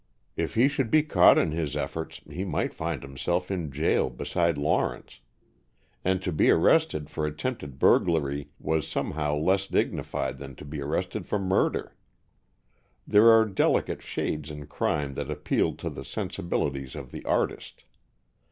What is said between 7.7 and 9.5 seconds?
burglary was somehow